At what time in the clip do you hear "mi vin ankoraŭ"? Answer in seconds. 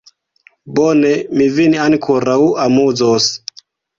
1.41-2.39